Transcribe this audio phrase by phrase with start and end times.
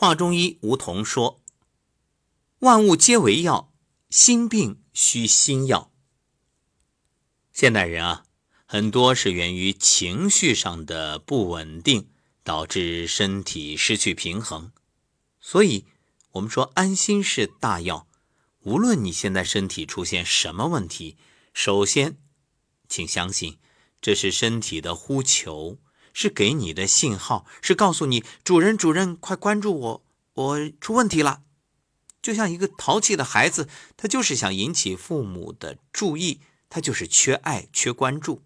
[0.00, 1.42] 华中医吴桐说
[2.60, 3.72] ：“万物皆为药，
[4.10, 5.90] 心病需心药。”
[7.52, 8.24] 现代人啊，
[8.64, 12.10] 很多是源于情绪上的不稳定，
[12.44, 14.70] 导致身体失去平衡。
[15.40, 15.84] 所以，
[16.30, 18.06] 我们说安心是大药。
[18.60, 21.16] 无论你现在身体出现什么问题，
[21.52, 22.18] 首先，
[22.88, 23.58] 请相信，
[24.00, 25.78] 这是身体的呼求。
[26.20, 30.02] 是给你的信号，是告诉你主人，主人快关注我，
[30.34, 31.42] 我出问题了。
[32.20, 38.42] 就像一个淘气的孩子，他就是想引起父母的注意，他就是缺爱、缺关注。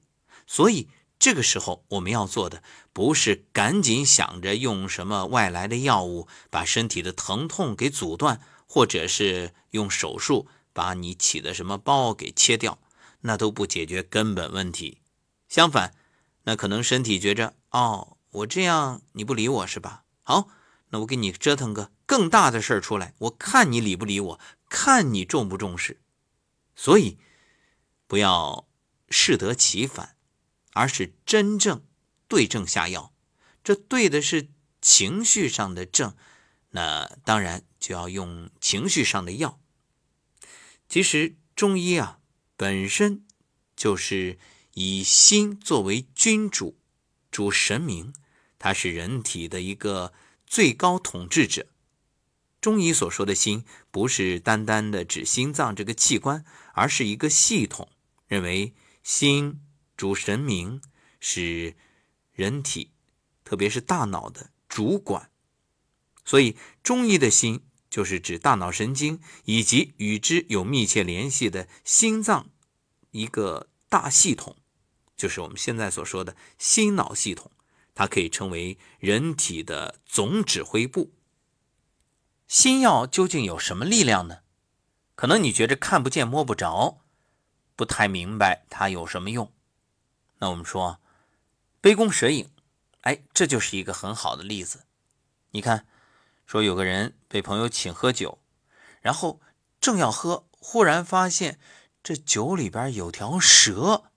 [0.47, 12.79] 所以这个时候我们要做的，不是赶紧想着用什么外来的药物把身体的疼痛给阻断，或者是用手术把你起的什么包给切掉，
[13.23, 14.99] 那都不解决根本问题。
[15.49, 15.95] 相反，
[16.45, 17.55] 那可能身体觉着。
[17.73, 20.05] 哦，我这样你不理我是吧？
[20.23, 20.49] 好，
[20.91, 26.03] 那我给你折腾个更大的事儿出来，我看你理不理我，看你重不重视。
[26.77, 27.19] 所以
[28.07, 28.69] 不要
[29.09, 30.17] 适得其反，
[30.75, 31.83] 而是真正
[32.29, 33.15] 对症下药。
[33.65, 34.51] 这对的是
[34.83, 36.15] 情绪上的症，
[36.73, 39.59] 那当然就要用情绪上的药。
[40.91, 42.19] 其实中医啊，
[42.55, 43.25] 本身
[43.75, 44.39] 就是
[44.75, 46.79] 以心作为君主。
[47.33, 48.13] 主神明，
[48.59, 50.13] 他是人体的一个
[50.47, 51.67] 最高统治者。
[52.61, 56.45] 中医所说的心，不是单单的指心脏这个器官，
[56.75, 57.89] 而是一个系统。
[58.29, 59.61] 认为心
[59.97, 60.81] 主神明，
[61.19, 61.75] 是
[62.33, 62.93] 人体，
[63.45, 65.31] 特别是大脑的主管。
[66.25, 72.51] 所以，中医的心就是指大脑神经以及与之有密切联系的心脏
[73.11, 74.57] 一个大系统。
[75.17, 77.51] 就是我们现在所说的心脑系统，
[77.95, 81.13] 它可以称为人体的总指挥部。
[82.49, 84.39] 心药究竟有什么力量呢？
[85.15, 87.03] 可能你觉着看不见摸不着，
[87.77, 89.53] 不太明白它有什么用。
[90.39, 91.01] 那我们说，
[91.81, 92.51] 杯弓蛇影，
[93.03, 94.85] 哎，这就是一个很好的例子。
[95.53, 95.87] 你看，
[96.47, 98.39] 说有个人被朋友请喝酒，
[99.01, 99.41] 然后
[99.81, 101.61] 正要喝，忽然发现
[102.03, 104.11] 这酒里边有条蛇。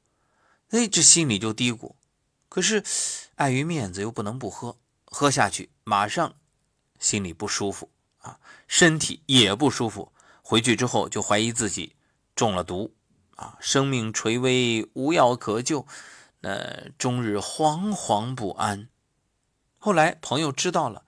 [0.75, 1.93] 哎，这心里就嘀咕，
[2.49, 2.83] 可是
[3.35, 6.35] 碍于面子又不能不喝，喝下去马上
[6.99, 10.11] 心里不舒服啊，身体也不舒服。
[10.41, 11.95] 回去之后就怀疑自己
[12.35, 12.93] 中了毒
[13.37, 15.87] 啊，生命垂危，无药可救，
[16.41, 18.89] 那终日惶惶不安。
[19.79, 21.05] 后来朋友知道了，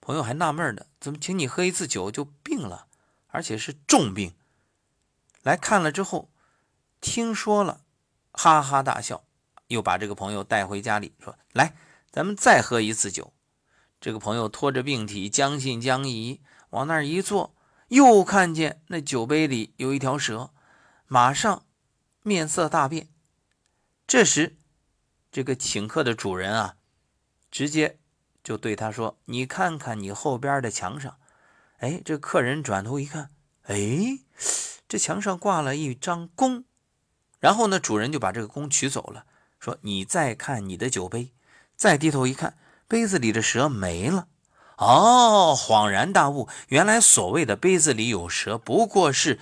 [0.00, 2.86] 朋友还纳闷呢，怎么请你喝一次酒就病了，
[3.26, 4.34] 而且是重病？
[5.42, 6.30] 来看了之后，
[7.00, 7.80] 听说了。
[8.34, 9.24] 哈哈大笑，
[9.68, 11.74] 又把这个朋友带回家里，说：“来，
[12.10, 13.32] 咱们再喝一次酒。”
[14.00, 17.54] 这个朋友拖着病体，将信将疑，往那儿一坐，
[17.88, 20.50] 又看见那酒杯里有一条蛇，
[21.06, 21.64] 马上
[22.22, 23.08] 面色大变。
[24.06, 24.58] 这时，
[25.32, 26.76] 这个请客的主人啊，
[27.50, 27.98] 直接
[28.42, 31.16] 就对他说：“你看看你后边的墙上。”
[31.78, 33.30] 哎，这客人转头一看，
[33.62, 34.18] 哎，
[34.88, 36.64] 这墙上挂了一张弓。
[37.44, 39.26] 然后呢，主人就把这个弓取走了，
[39.60, 41.30] 说：“你再看你的酒杯。”
[41.76, 42.56] 再低头一看，
[42.88, 44.28] 杯子里的蛇没了。
[44.78, 49.38] 哦，恍然大悟，原来所谓的杯子里有蛇，不过是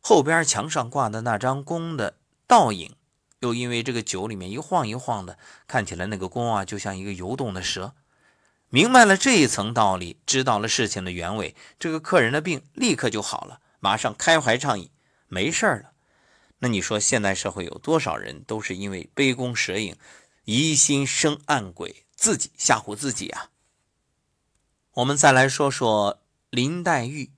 [0.00, 2.14] 后边墙上挂的那张弓的
[2.46, 2.94] 倒影。
[3.40, 5.36] 又因为这个酒里面一晃一晃的，
[5.66, 7.94] 看起来那个弓啊，就像一个游动的蛇。
[8.68, 14.88] 明白了这一层道理，知道了事情的原委，这个客人的病立刻就好了，马上开怀畅饮，
[15.26, 15.90] 没事了。
[16.58, 19.94] 那你说，现代社会有多少人都是因为杯弓蛇影、
[20.46, 23.50] 疑心生暗鬼，自己吓唬自己啊？
[24.92, 27.30] 我们再来说说林黛玉，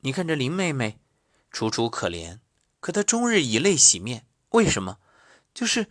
[0.00, 1.00] 你看这林妹妹
[1.50, 2.40] 楚楚可怜，
[2.80, 4.98] 可她终日以泪洗面，为什么？
[5.54, 5.88] 就是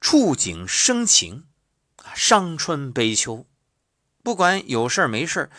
[0.00, 1.46] 触景生情，
[2.16, 3.46] 伤春悲秋，
[4.24, 5.50] 不管有事没事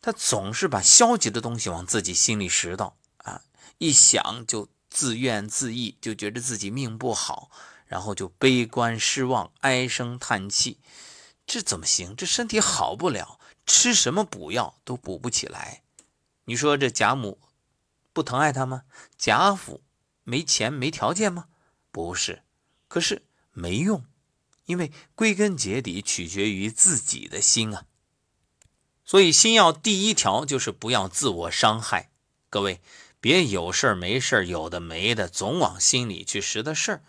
[0.00, 3.42] 她总是把消极的东西往自己心里拾到啊，
[3.78, 4.68] 一想就。
[4.92, 7.50] 自怨自艾，就觉得自己命不好，
[7.86, 10.78] 然后就悲观失望，唉声叹气。
[11.46, 12.14] 这怎么行？
[12.14, 15.82] 这身体好不了，吃什么补药都补不起来。
[16.44, 17.40] 你说这贾母
[18.12, 18.82] 不疼爱他吗？
[19.16, 19.80] 贾府
[20.24, 21.46] 没钱没条件吗？
[21.90, 22.42] 不是，
[22.86, 23.22] 可是
[23.52, 24.04] 没用，
[24.66, 27.86] 因为归根结底取决于自己的心啊。
[29.04, 32.10] 所以心药第一条就是不要自我伤害，
[32.50, 32.82] 各位。
[33.22, 37.02] 别有事儿没事儿，有的没的，总往心里去拾的事儿，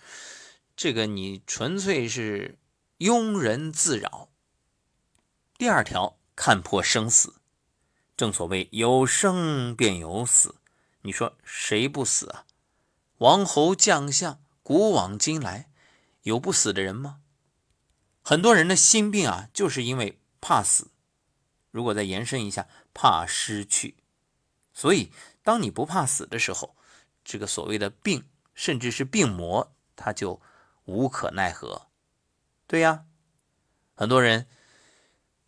[0.76, 2.60] 这个你纯粹是
[3.00, 4.30] 庸人自扰。
[5.58, 7.34] 第二条，看破生死。
[8.16, 10.54] 正所谓有生便有死，
[11.02, 12.46] 你说谁不死啊？
[13.18, 15.72] 王侯将相，古往今来，
[16.22, 17.22] 有不死的人吗？
[18.22, 20.92] 很多人的心病啊，就是因为怕死。
[21.72, 23.96] 如果再延伸一下，怕失去。
[24.76, 25.12] 所以，
[25.44, 26.76] 当你不怕死的时候，
[27.24, 28.26] 这个所谓的病，
[28.56, 30.42] 甚至是病魔，他就
[30.86, 31.88] 无可奈何。
[32.66, 33.06] 对呀，
[33.94, 34.48] 很多人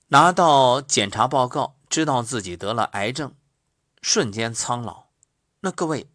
[0.09, 3.33] 拿到检查报告，知道自己得了癌症，
[4.01, 5.06] 瞬间苍老。
[5.62, 6.09] 那各位，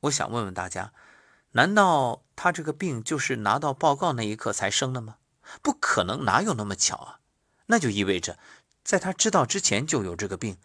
[0.00, 0.92] 我想问问大家，
[1.52, 5.16] 难道他这个病就是拿到报告那一刻才生的吗？
[5.62, 7.20] 不可能，哪有那么巧啊？
[7.66, 8.38] 那就意味着，
[8.82, 10.58] 在他知道之前就有这个病，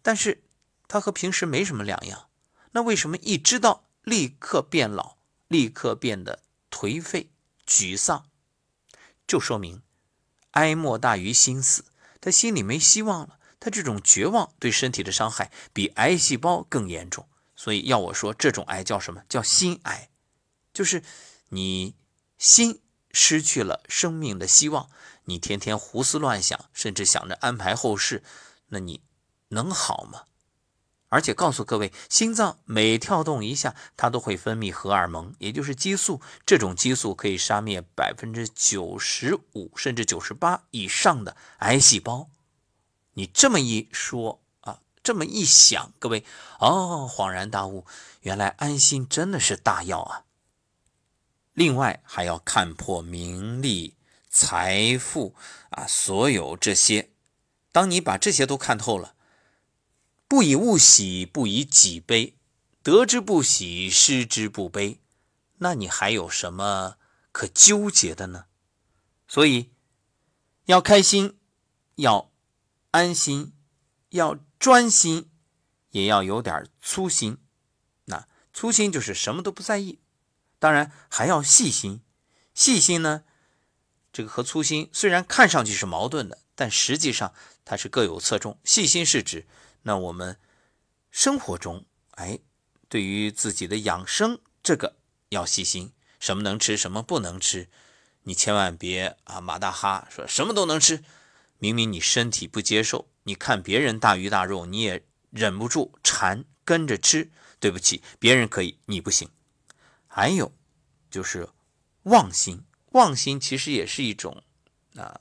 [0.00, 0.42] 但是
[0.90, 2.26] 他和平时没什么两样。
[2.72, 5.16] 那为什么一知道立刻变老，
[5.46, 7.30] 立刻变得颓废、
[7.64, 8.26] 沮丧？
[9.24, 9.82] 就说明
[10.50, 11.84] 哀莫大于心死，
[12.20, 13.38] 他心里没希望了。
[13.60, 17.28] 他这种绝望对身体的伤害比癌细胞更严重。
[17.54, 19.22] 所以要我说，这种癌叫什么？
[19.28, 20.10] 叫心癌，
[20.74, 21.04] 就是
[21.50, 21.94] 你
[22.36, 22.82] 心。
[23.12, 24.88] 失去了生命的希望，
[25.24, 28.22] 你天天胡思乱想，甚至想着安排后事，
[28.68, 29.02] 那你
[29.48, 30.26] 能好吗？
[31.10, 36.22] 而且告诉各位，心脏每跳动一下，它都会分泌荷尔蒙，也就是激素。
[36.46, 42.30] 这种激素可以杀灭百分之九十五甚至九十八以上的癌细胞。
[43.14, 46.24] 你这么一说啊，这么一想，各位
[46.60, 47.84] 哦，恍然大悟，
[48.20, 50.24] 原来安心真的是大药啊！
[51.52, 53.96] 另外还要看破名利、
[54.30, 55.34] 财富
[55.70, 57.10] 啊，所有这些。
[57.72, 59.14] 当你把这些都看透了，
[60.30, 62.36] 不以物喜，不以己悲，
[62.84, 65.00] 得之不喜，失之不悲，
[65.56, 66.98] 那你还有什么
[67.32, 68.44] 可纠结的呢？
[69.26, 69.72] 所以，
[70.66, 71.36] 要开心，
[71.96, 72.30] 要
[72.92, 73.54] 安心，
[74.10, 75.28] 要专心，
[75.90, 77.38] 也要有点粗心。
[78.04, 79.98] 那粗心就是什么都不在意。
[80.60, 82.02] 当然还要细心，
[82.54, 83.24] 细心呢，
[84.12, 87.34] 这个和粗心虽然看上去是矛盾的，但实际上
[87.64, 88.60] 它是各有侧重。
[88.62, 89.48] 细心是指，
[89.82, 90.38] 那我们
[91.10, 92.38] 生活中，哎，
[92.88, 94.96] 对于自己的养生，这个
[95.30, 97.68] 要细心，什么能吃，什么不能吃，
[98.24, 101.02] 你千万别啊马大哈说什么都能吃，
[101.58, 109.30] 明明你身体不接受，你看别人大鱼大肉，你也忍不住馋跟着吃，对不起，别人可以，你不行。
[110.06, 110.52] 还有，
[111.10, 111.48] 就是
[112.04, 112.64] 妄心。
[112.92, 114.42] 妄心其实也是一种
[114.96, 115.20] 啊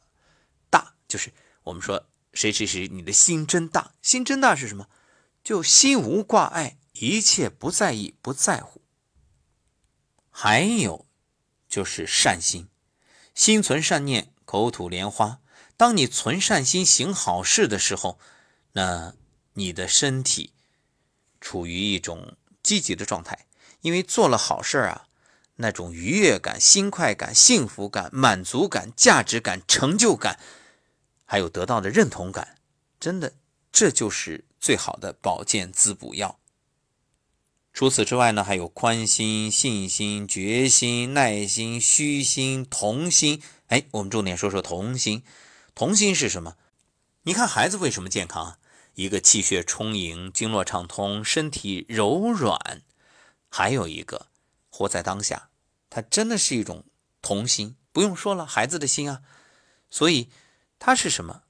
[0.72, 1.32] 大，就是
[1.62, 2.09] 我们说
[2.40, 3.92] 谁谁谁，你的心真大。
[4.02, 4.88] 心真大是什么？
[5.44, 8.82] 就心无挂碍，一切不在意、不在乎。
[10.30, 11.06] 还有
[11.68, 12.70] 就是善心，
[13.36, 15.42] 心存善念，口吐莲花。
[15.76, 18.18] 当你存善心、行好事的时候，
[18.72, 19.14] 那
[19.56, 20.54] 你的身体
[21.42, 23.48] 处于一种积极的状态。
[23.82, 25.08] 因为做了好事啊，
[25.58, 30.40] 那种愉悦感、心快感、幸福感、满足感、价值感、成就感，
[31.32, 32.58] 还有得到的认同感，
[33.00, 33.34] 真的，
[33.72, 36.40] 这就是最好的保健滋补药。
[37.72, 43.44] 除此之外呢，还有宽心、信心、决心、耐心、虚心、童心。
[43.68, 45.24] 哎，我们重点说说童心。
[45.76, 46.56] 童心是什么？
[47.22, 48.58] 你看孩子为什么健康？
[48.96, 52.82] 一个气血充盈、经络畅通、身体柔软。
[53.50, 54.30] 还有一个，
[54.72, 55.52] 活在当下，
[55.92, 56.86] 它真的是一种
[57.22, 59.22] 童心，不用说了，孩子的心啊。
[59.92, 60.30] 所以
[60.80, 61.44] 它是什么？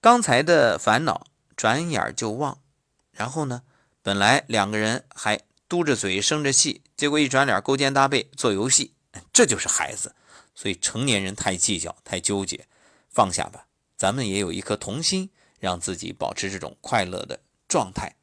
[0.00, 2.62] 刚才的烦恼转眼就忘，
[3.10, 3.62] 然后呢，
[4.00, 8.94] 本来两个人还嘟着嘴生着气，结果一转脸勾肩搭背做游戏，
[9.32, 10.14] 这就是孩子。
[10.54, 12.66] 所以成年人太计较、太纠结，
[13.10, 13.66] 放下吧。
[13.96, 18.14] 咱们也有一颗童心，让自己保持这种快乐的状态。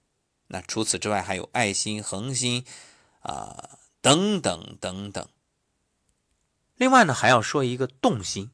[0.47, 2.65] 那除此之外，还有爱心、恒心。
[3.21, 5.27] 啊，等等等等。
[6.75, 8.49] 另外呢，还要说一个动心。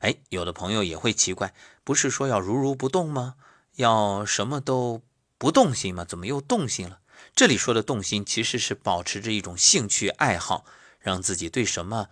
[0.00, 1.54] 哎，有的朋友也会奇怪，
[1.84, 3.36] 不是说要如如不动吗？
[3.76, 5.02] 要什么都
[5.38, 6.04] 不动心吗？
[6.04, 7.00] 怎么又动心了？
[7.34, 10.64] 这里说的动心，其实是保持着一种兴趣爱好，
[10.98, 12.08] 让自己对什么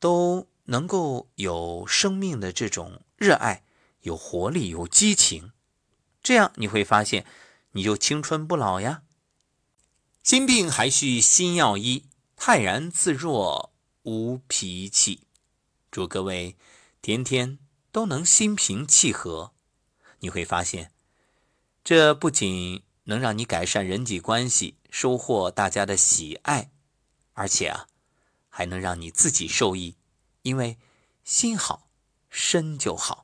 [0.00, 3.64] 都能够有生命的这种热爱，
[4.00, 5.52] 有活力，有激情。
[6.22, 7.26] 这样你会发现，
[7.72, 9.02] 你就青春不老呀。
[10.22, 13.72] 心病还需心药医，泰然自若
[14.04, 15.26] 无脾气。
[15.90, 16.56] 祝各位
[17.04, 17.58] 天天
[17.92, 19.52] 都能心平气和，
[20.20, 20.90] 你会发现，
[21.84, 26.70] 这不仅能让你改善人际关系，收获大家的喜爱，
[27.34, 27.88] 而且啊，
[28.48, 29.98] 还能让你自己受益，
[30.40, 30.78] 因为
[31.24, 31.90] 心好，
[32.30, 33.23] 身就好。